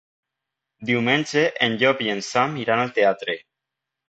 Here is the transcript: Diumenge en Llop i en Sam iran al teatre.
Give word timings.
Diumenge 0.89 1.43
en 1.67 1.77
Llop 1.83 2.03
i 2.07 2.09
en 2.17 2.25
Sam 2.31 2.59
iran 2.65 2.85
al 2.87 2.95
teatre. 2.99 3.37